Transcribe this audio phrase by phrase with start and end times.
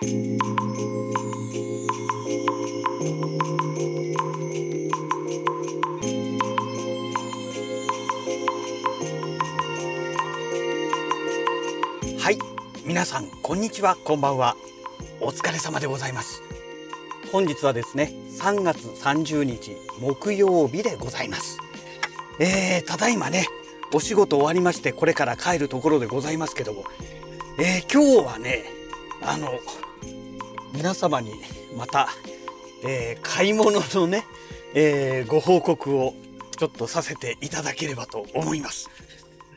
[0.00, 0.04] は
[12.30, 12.38] い
[12.86, 14.56] 皆さんこんにちはこんばんは。
[15.20, 16.44] お疲れ様でございます。
[17.32, 21.58] 本日はですね3月30日木曜日でございます。
[22.38, 23.48] えー、ただいまね
[23.92, 26.84] お仕事終わりましてこれから帰るところでございますけども、
[27.58, 28.78] えー、今日はね
[29.22, 29.58] あの
[30.72, 31.32] 皆様に
[31.76, 32.08] また、
[32.84, 34.24] えー、買い物のね、
[34.74, 36.14] えー、ご報告を
[36.58, 38.90] ちょっとさせていただければと思います。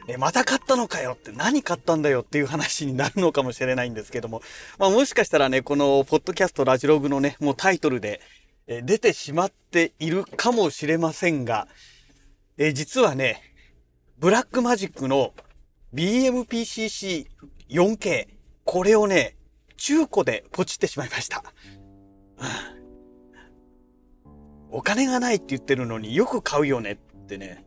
[0.08, 4.42] えまた買ったのかよって何買ったんだよっていう話になるのかもしれないんですけども、
[4.78, 8.22] まあもしかしたらね、このポッドキャストラジログのね、もうタイトルで、
[8.68, 11.68] え出てしまっているかもしれませんが、
[12.58, 13.42] え実はね、
[14.20, 15.34] ブラックマジックの
[15.94, 18.28] BMPCC4K、
[18.66, 19.36] これをね、
[19.82, 21.44] 中古でポチってしまいました。
[24.70, 27.66] お金がないって言ってるのによく買うよねってね、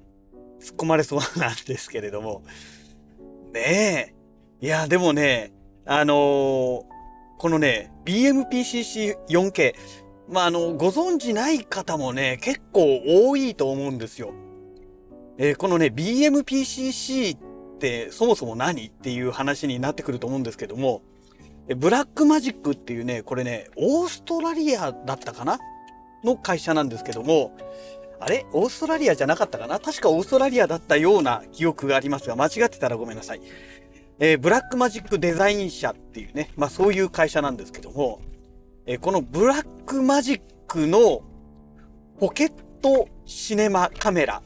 [0.61, 2.45] 突っ込まれそうなんですけれども。
[3.53, 4.15] ね
[4.63, 4.65] え。
[4.65, 5.53] いや、でもね、
[5.87, 6.17] あのー、
[7.39, 9.75] このね、BMPCC4K、
[10.29, 14.33] まあ、あの、ご存知ない方もね、結構多いと思うんですよ。
[15.37, 17.41] えー、このね、BMPCC っ
[17.81, 21.03] てそもそも何っていう話になってくると思うんですけども、
[21.69, 25.59] Blackmagic っていうね、これね、オーストラリアだったかな
[26.23, 27.57] の会社なんですけども、
[28.21, 28.47] あれ？
[28.53, 29.81] オーストラリアじゃなかったかな？
[29.81, 33.41] 確かオーストラリアだったような記憶がありますが、間違ってたらごめんなさい。
[34.19, 38.21] えー、 Blackmagic Design 社っていうね、まあそういう会社なんですけども、
[38.87, 41.23] えー、このブラックマジックの
[42.21, 44.43] ポケットシネマカメラ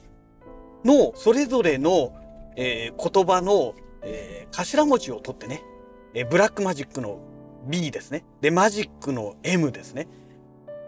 [0.85, 2.17] のそれぞれの、
[2.57, 5.63] えー、言葉の、え、頭文字を取ってね、
[6.15, 7.21] え、ブラックマジックの
[7.67, 8.25] B ですね。
[8.41, 10.09] で、マジックの M ですね。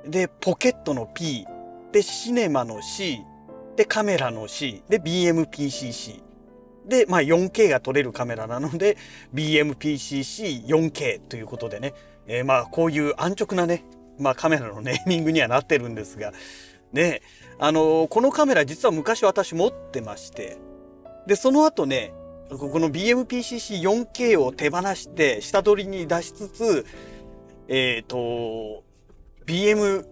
[0.06, 1.46] で、ポケットの P。
[1.92, 3.20] で、シネマの C。
[3.76, 4.82] で、カメラの C。
[4.88, 6.22] で、BMPCC。
[6.86, 8.96] で、まあ 4K が撮れるカメラなので、
[9.34, 11.94] BMPCC4K ということでね、
[12.26, 13.84] えー、まあこういう安直なね、
[14.18, 16.32] まあカメラのネーミングにはなってるんですが、
[16.92, 17.22] ね、
[17.58, 20.58] あのー、このカメラ実は昔私持ってまして、
[21.26, 22.12] で、その後ね、
[22.50, 26.86] この BMPCC4K を手放して下取りに出しつつ、
[27.68, 28.84] えっ、ー、と、
[29.46, 30.04] BM、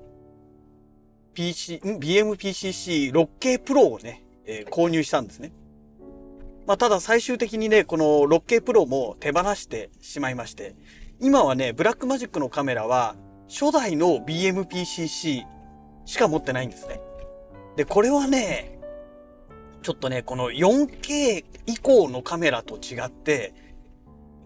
[1.34, 5.52] PC、BMPCC6K Pro をね、えー、購入したんですね。
[6.66, 10.76] まあ、ただ最終的にね、この 6K Pro も手放してしまいまして、
[11.20, 13.16] 今はね、ブラックマジックのカメラは、
[13.48, 15.44] 初代の BMPCC
[16.04, 17.00] しか持ってないんですね。
[17.76, 18.77] で、これはね、
[19.82, 23.54] ちょっとね、この 4K 以降のカメラと違って、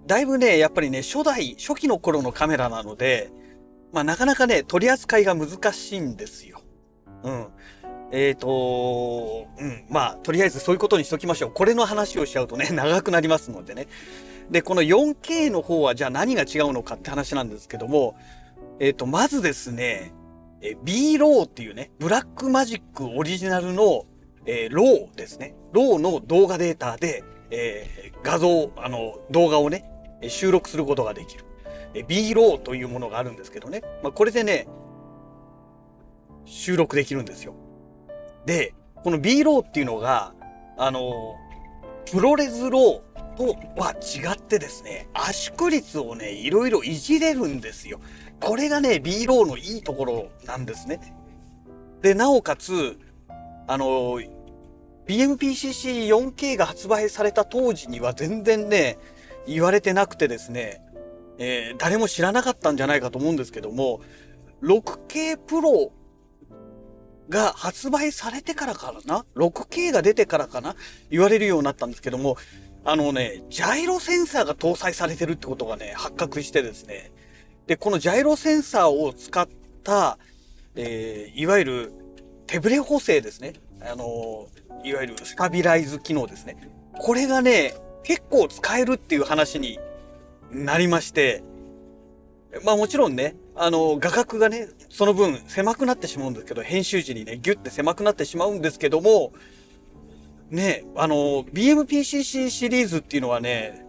[0.06, 3.30] だいぶね、やっぱりね、初代、初期の頃のカメラなので、
[3.92, 6.60] まあなかなかね、取り扱いが難しいんですよ。
[7.22, 7.46] うん。
[8.10, 9.86] えっ、ー、と、うん。
[9.88, 11.50] まあ、とりあえずそういうことにしときましょう。
[11.52, 13.86] これの話をしちゃうとね、 長くなりますのでね。
[14.50, 18.16] で、この 4K の方はじゃあ何が違うのかって話なんですけども、
[18.80, 20.12] えっ、ー、と、まずですね、
[20.60, 24.04] え B ローっていうね、ブラックマジックオリジナルの
[24.46, 25.54] えー、ローですね。
[25.72, 29.84] ローの動画データで、えー、画像、あの、動画をね、
[30.28, 31.44] 収録することができる。
[31.94, 33.82] え B ローというものがあるんですけどね。
[34.02, 34.66] まあ、これでね、
[36.44, 37.54] 収録できるんですよ。
[38.46, 40.34] で、この B RAW っていうのが、
[40.76, 41.36] あの、
[42.10, 48.00] ProRes RAW とは違ってですね、圧縮率をね、いろいろいじれるんですよ。
[48.40, 51.00] これがね、B ローのいいところなんですね。
[52.00, 52.98] で、なおかつ、
[53.66, 54.20] あの、
[55.06, 58.98] BMPCC4K が発売された当時には全然ね、
[59.46, 60.80] 言われてなくてですね、
[61.38, 64.00] えー、誰も知らなかったんじゃないかと思うんですけども、
[64.62, 65.92] 6K プロ
[67.28, 70.76] が発売されてからかな ?6K が出てからかな？
[71.10, 72.36] 言われるようになったんですけども、
[72.84, 77.12] あのね、ジャイロセンサーが搭載されてるってことがね、発覚してですね。
[77.66, 79.48] で、このジャイロセンサーを使っ
[79.82, 80.18] た、
[80.74, 81.92] えー、いわゆる
[82.52, 83.54] 手ブレ補正ですね。
[83.80, 84.46] あの、
[84.84, 86.70] いわゆるスタビライズ機能ですね。
[86.92, 87.72] これがね、
[88.02, 89.80] 結構使えるっていう話に
[90.50, 91.42] なりまして、
[92.62, 99.32] まあもちろんね、あの、画角がね、その分狭くなってしまうんですけど、編集時にね、ギュッて狭くなってしまうんですけども、
[100.50, 103.82] ね、あの、BMPCC シリーズっていうのはね、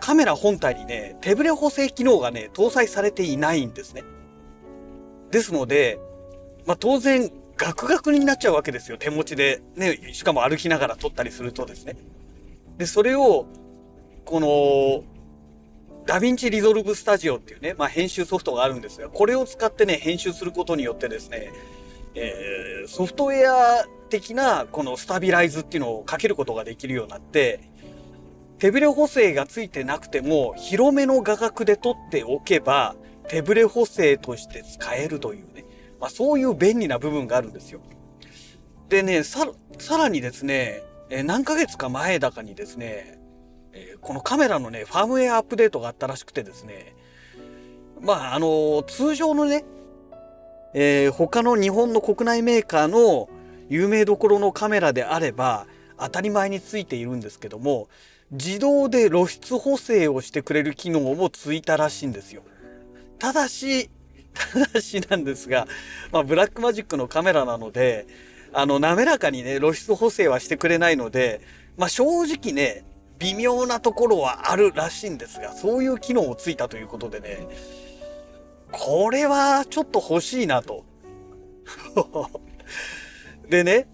[0.00, 4.02] カメラ本体にね、手ブレ補正機能がね、搭載されていないんですね。
[5.30, 6.00] ですので、
[6.66, 7.30] まあ当然、
[7.60, 8.96] ガクガクになっちゃうわけですよ。
[8.96, 9.60] 手持ちで。
[9.76, 11.94] ね、しかも歩きながら撮ったりするとですね。
[12.78, 13.44] で、それを、
[14.24, 15.04] この、
[16.06, 21.52] DaVinci Resolve Studio っていうね、まあ、編集ソフトがあるんですが、これを使ってね、編集することによってですね、
[22.14, 27.60] えー、ソフトウェア的なこのスタビライズっていうのをかけることができるようになって、
[28.58, 32.96] 手ブレ補正がついてなくても、広めの画角で撮っておけば、
[33.28, 35.66] 手ブレ補正として使えるというね、
[36.00, 37.80] まあ、そういう便利な部分があるんですよ。
[38.88, 39.46] でね、さ、
[39.78, 43.18] さらにですね、え何ヶ月か前だかにですね、
[43.72, 46.94] えこのカメラのね、ファームウェアアップデートがあったらしくてですね、
[48.00, 49.64] まあ、あの、通常のね、
[50.72, 53.28] えー、他の日本の国内メーカーの
[53.68, 55.66] 有名どころのカメラであれば
[55.98, 57.88] 当たり前についているんですけども
[58.30, 62.42] 自動で露出補正をしてくれる機能もついたらしいんですよ。
[63.18, 63.90] ただし、
[64.34, 65.66] ただしなんですが、
[66.12, 68.06] まあ、ブラックマジックのカメラなので、
[68.52, 71.40] あの、滑らかにね、露出補正はしてくれないので、
[71.76, 72.84] まあ、正直ね、
[73.18, 77.46] 微妙なところはあるらしいんですが、そういう機能をついたということでね、
[78.72, 80.84] これはちょっと欲しいなと。
[83.48, 83.88] でね、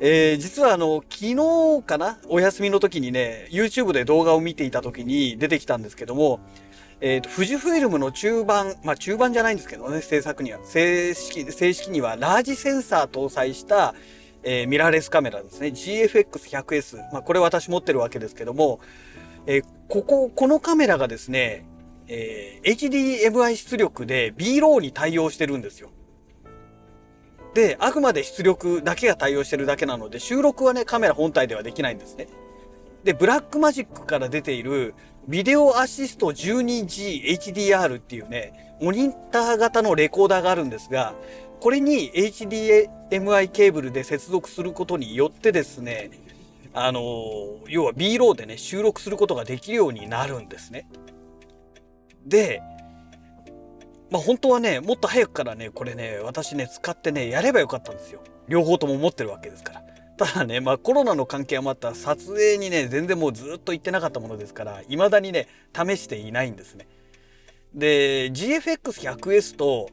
[0.00, 6.40] えー、実はあの、昨日かなお休みの時にね、YouTube で動画を見ていた時に出てきたんですけども、
[7.00, 10.58] えっ、ー、と、富士フイルムの中盤、まあ中盤じゃないんですけどね、制作には。
[10.64, 13.94] 正式、正式にはラージセンサー搭載した、
[14.42, 15.68] えー、ミラーレスカメラですね。
[15.68, 16.98] GFX100S。
[17.12, 18.80] まあこれ私持ってるわけですけども、
[19.46, 21.66] えー、ここ、このカメラがですね、
[22.06, 25.90] えー、HDMI 出力で B ローに対応してるんですよ。
[27.54, 32.28] で、あくまで出力だけが対応してるだけなので、収録はね、カメラ本体ではできないんですね。
[33.04, 34.94] で、 Blackmagic から出ている
[35.28, 41.14] ビデオアシスト 12GHDR っていうね、モニター型のレコーダーがあるんですが、
[41.60, 46.10] これに HDMI ケーブルで接続することによってですね、
[46.72, 47.00] あの
[47.68, 50.88] 要は B RAW でね、収録することができるようになるんですね。
[52.26, 52.62] で、
[54.10, 58.20] まあ本当はね、もっと早くからね、これね、私ね、使ってね、やればよかったんですよ。
[58.48, 59.89] 両方とも持ってるわけですから。
[60.20, 66.86] ただね、まあコロナの関係余った撮影にね、全然もうずっと行ってなかったものですから、未だにね、試していないんですね。
[67.74, 69.88] で、GFX100S と、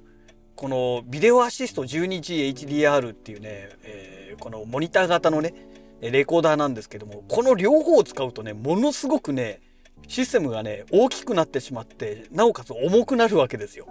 [0.58, 5.54] このビデオアシスト 12GHDR っていうね、えー、このモニター型のね、
[6.02, 9.62] レコーダーなんですけども、この両方を使うとね、ものすごくね、
[10.10, 13.88] システムがね、大きくなってしまって、なおかつ重くなるわけですよ。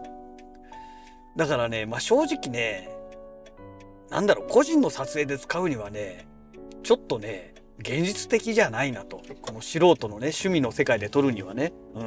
[1.35, 2.91] だからね、まあ正直ね、
[4.11, 6.27] なんだろう、個人の撮影で使うにはね、
[6.83, 9.21] ちょっとね、現実的じゃないなと。
[9.43, 11.73] この素人のね、趣味の世界で撮るにはね。
[11.95, 12.03] うん。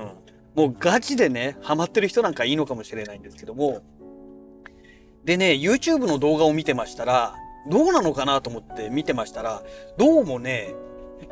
[0.55, 3.81] もうガチでね、ハマってる人なんかいいのかもしれないんですけども。
[5.25, 7.35] でね、YouTube の動画を見てましたら、
[7.69, 9.63] どうなのかなと思って見てましたら、
[9.97, 10.73] どうもね、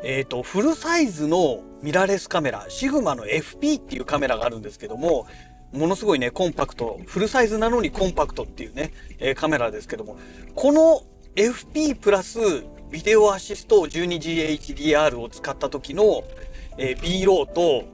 [0.02, 5.26] えっ、ー、と、フルサイズのミラーレスカメラ、シグマの FP っていうカメラがあるんですけども、
[5.72, 10.16] ものすごいね、コンパクト、フルサイズなのにコンパクトっていうね、えー、カメラですけども、
[10.54, 11.02] この
[11.36, 12.38] FP プラス
[12.90, 16.24] ビデオアシスト 12GHDR を使った時の、
[16.78, 17.84] えー、B ローと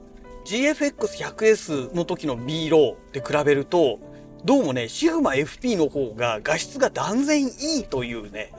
[0.45, 3.99] GFX100S の時の B ローで比べると、
[4.45, 8.53] どうもね、シグマ FP の方が画質が断然いいというね、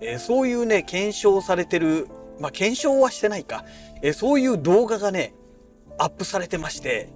[0.00, 2.08] えー、そういうね、検証されてる、
[2.40, 3.64] まあ、検証はしてないか、
[4.02, 5.32] えー、そういう動画がね、
[5.98, 7.08] アップされてまして、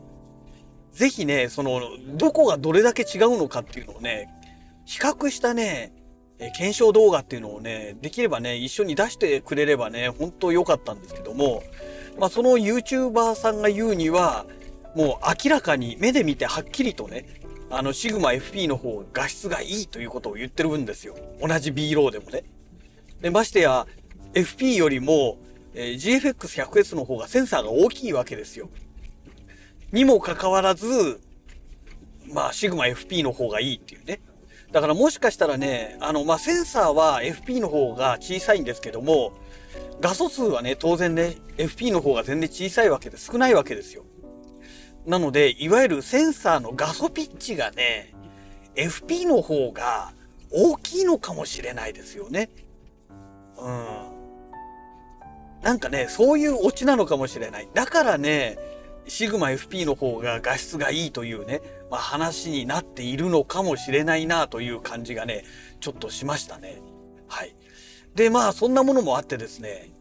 [0.96, 1.82] ぜひね、その、
[2.14, 4.30] どこがどれだけ違うのかっていうのをね、
[4.86, 5.92] 比較したね、
[6.38, 11.62] え検証動画っていうのをね、できればね、一緒に出してくれればね、本当良かったんですけども、
[12.18, 14.46] まあその YouTuber さんが言うには、
[14.94, 17.26] もう明らかに目で見てはっきりとね、
[17.68, 21.14] あの、シグマ FP の方画質がいいということを言ってるんですよ。
[21.46, 22.44] 同じ B ローでもね。
[23.20, 23.86] で、ましてや、
[24.32, 25.36] FP よりも、
[25.74, 28.70] え、GFX100S の方がセンサーが大きいわけですよ。
[29.92, 31.20] にもかかわらず、
[32.32, 34.20] まあ、シグマ FP の方がいいっていうね。
[34.72, 39.32] だからもしかしたらね、あの、まあ、センサーは FP の方が小さいんですけども、
[40.00, 44.04] 画素数はね、当然ね、FP の方が全然小さいわけで少ないわけですよ。
[45.06, 48.12] なので、いわゆるセンサーの画素ピッチがね、
[48.74, 50.12] FP の方が
[50.50, 52.50] 大きいのかもしれないですよね。
[53.58, 53.86] うん。
[55.62, 57.68] なんかね、そういうオチなのかもしれない。
[57.72, 58.58] だからね、
[59.08, 61.60] シグマ FP の方が画質がいいというね、
[61.90, 65.44] まあ、話になっているのかもしれないなという感じがね、
[65.80, 66.80] ちょっとしましたね。
[67.28, 67.54] はい。
[68.14, 69.92] で、まあそんなものもあってですね、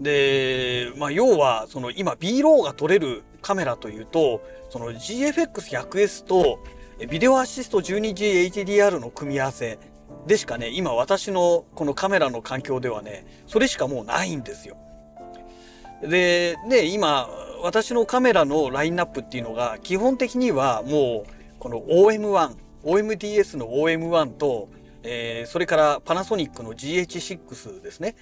[0.00, 6.60] で、まあ要は、その今 B ローが撮れるカメラというと、その GFX100S と
[7.10, 9.78] ビデオアシスト 12GHDR の組み合わせ
[10.26, 14.76] でしかね、今私のこのカメラの環境ではね、それしかもうないんですよ。
[16.02, 17.28] で、ね、今、
[17.62, 24.68] 私のカメラのラインナップっていうのが基本的にはもうこの OM1、OMDS の OM1 と、
[25.02, 28.16] えー、それからパナソニックの GH6 ですね。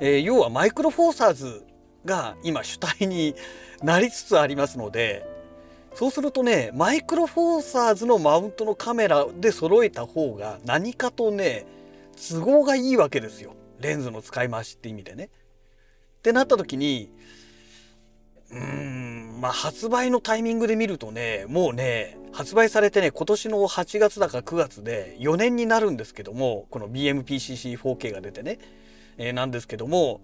[0.00, 1.64] えー、要はマイクロフォーサーズ
[2.04, 3.34] が今主体に
[3.82, 5.24] なりつつありますので、
[5.94, 11.66] そうするとね、マイクロフォーサーズのマウントのカメラで揃えた方が何かとね、
[12.16, 13.54] 都合がいいわけですよ。
[13.80, 15.30] レンズの使い回しって意味でね。
[16.18, 17.10] ってなった時に、
[18.50, 28.58] うーん、まあ発売のタイミングで見るとね、もうね、発売されてね、今年の8月だか9月で4年になるんですけども、この BMPCC4K が出てね、
[29.18, 30.20] えー、なんですけども、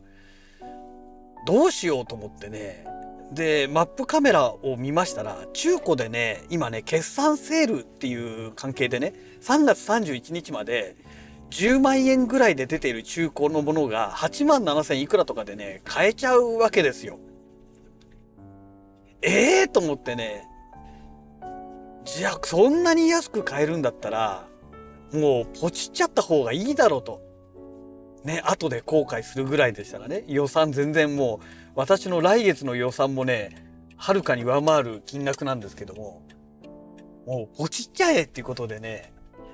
[1.46, 2.84] どうしようと思ってね、
[3.32, 10.96] で、マップカメラを見ましたら、中古でね、今ね、決算セールっていう関係でね、3月31日まで
[11.50, 17.18] 10万円ぐらいで出ている中古のものが8万7千いくらとかでね、買えちゃうわけですよ。
[19.22, 20.48] ええー、と思ってね、
[22.04, 24.48] じゃあそんなに安く買えるんだったら、
[25.12, 27.20] もうポチっちゃった方がいいだろうと。
[28.24, 36.22] ね、後で後悔するぐらいでしたらね、予算全然もう、私の来月の予算もね、はるかに上回る金額なんですけども、
[37.26, 39.12] もうポチっちゃえっていうことでね、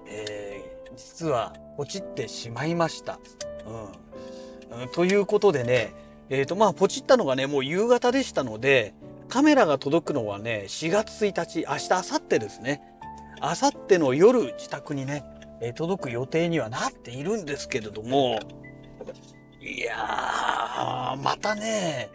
[0.08, 3.18] えー、実はポチってしまいました。
[3.66, 4.88] うん。
[4.92, 5.94] ということでね、
[6.28, 8.94] えっ、ー、とまあポチったのがね、もう夕方でしたので、
[9.28, 12.83] カメラが届くのはね、4月1日、明日、明後日ですね。
[13.42, 15.25] 明後日の夜、自宅にね、
[15.61, 18.38] え届く予定にはなっているんですけれども、
[19.61, 22.11] いやー、またね、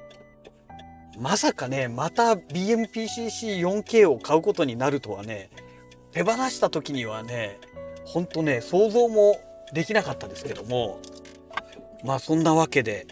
[1.20, 5.50] まさかね、また BMPCC4K を買うことになるとはね、
[6.12, 7.60] 手放した時にはね、
[8.06, 9.40] ほんとね、想像も
[9.74, 11.00] できなかったですけども、
[12.04, 13.06] まあそんなわけで、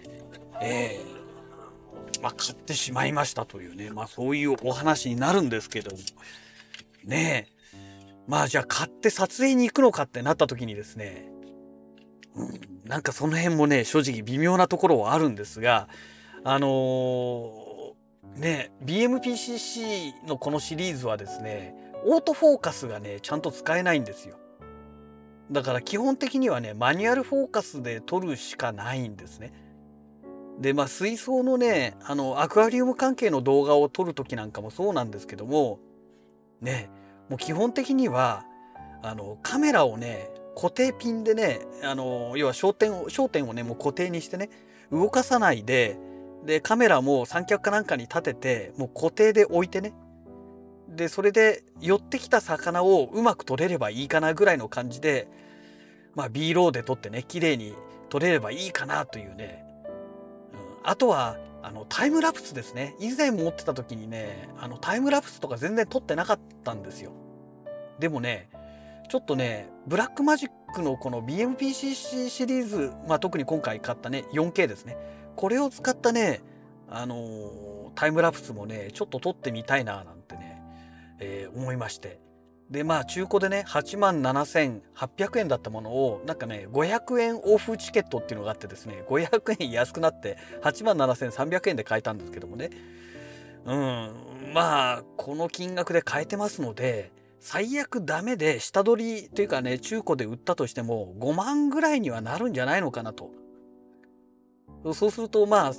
[0.62, 1.09] えー、
[2.22, 5.98] まあ買ってしまいましたというね、まあそういうお話になるんですけども、
[7.06, 7.82] ねえ、
[8.28, 11.30] まあじゃあ買って撮影に行くのかってなった時にですね、
[12.36, 15.88] うん、なんかその辺もね、正直微妙なところはあるんですが、
[16.44, 24.38] あのー、ね、BMPCC のこのシリーズはですね、オートフォーカスがね、ちゃんと使えないんですよ。
[25.52, 29.69] だから基本的にはね、マニュアルフォーカスで撮るしかないんですね。
[30.60, 35.80] で、まあ水槽のね、あの、アクアリウム関係の動画を撮る時なんかもそうなんですけども、
[36.62, 36.90] ね、
[37.30, 38.44] もう基本的には
[39.02, 44.50] あのカメラをね固定ピンでねあの要は焦点を焦点をねもう固定にしてね
[44.92, 45.98] 動かさないで
[46.46, 49.94] でカメラも三脚かなんかに立ててもう固定で置いてね
[50.90, 55.28] でそれで寄ってきた魚をうまく撮れればいいかなぐらいの感じで
[56.16, 57.76] まあ B ローで撮ってね綺麗に
[58.10, 59.64] 撮れればいいかなというね、
[60.84, 62.96] あとはあのタイムラプスですね。
[63.00, 67.12] 以前持ってた時にねあのタイムラプスとか全然撮ってなかったんですよ。
[68.00, 68.50] でもね
[69.10, 74.98] ちょっとねブラックマジックのこの BMPCC シリーズ、まあ、特に今回買ったね 4K ですね。
[75.36, 76.42] これを使ったね
[76.90, 80.62] あのー、タイムラプスもねちょっと撮ってみたいななんてね、
[81.20, 82.20] えー、思いまして。
[82.70, 92.70] でまあ中古でね8万7800円だったものをなんかね500円オフチケットっていうのがあってですね500円安くなって8万7300円で買えたんですけどもね。
[93.66, 103.32] うんまあこの金額で買えてますので最悪ダメで下取りというかね中古で売ったとしても5万ぐらいにはなるんじゃないのかなと。
[104.94, 105.74] そうするとまあ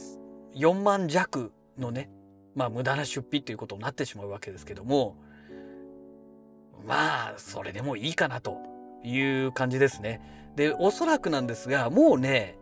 [0.54, 2.11] 4万弱のね
[2.54, 5.16] まあ無駄な出費っていうことになってしまうわけですけども。
[6.87, 8.58] まあ、それでもいいかなと
[9.04, 10.20] いう感じですね。
[10.56, 12.58] で、おそらくなんですが、もうね、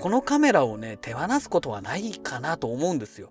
[0.00, 3.30] このカメラをね、手放すことはないかなと思うんですよ。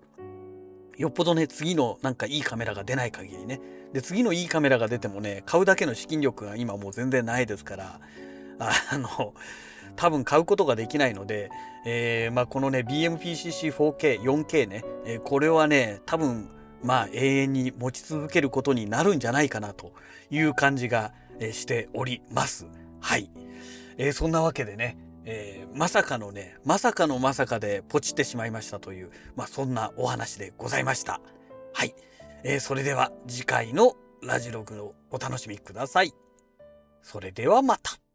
[0.96, 3.60] よっぽどね、次のなんかいいカメラが出ない限りね。
[3.92, 8.00] で、次のいいカメラが出てもね、買うだけの資金力が今もう全然ないですから、
[8.60, 9.34] あの、
[9.96, 11.50] 多分買うことができないので、
[11.86, 16.50] えー、まあこのね、BMPCC4K、4K ね、えー、これはね、多分
[16.82, 19.92] まあ永遠に持ち続けることになるんじゃないかなと
[20.30, 21.12] いう感じが
[21.52, 22.66] しております。
[23.00, 23.30] はい。
[23.96, 31.20] えー、そんなわけでね、えー、まさかのね、まさかのまさかでポチってしまいましたという、まあそんなお話でございました。
[31.72, 31.94] はい。
[32.44, 36.12] えー、それでは次回のラジログをお楽しみください。
[37.02, 38.09] それではまた。